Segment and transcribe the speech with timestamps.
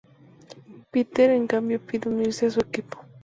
[0.89, 3.05] Peter en cambio pide unirse a su equipo.